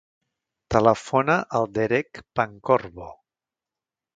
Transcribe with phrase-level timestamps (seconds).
[0.75, 3.15] Telefona al Derek Pancorbo.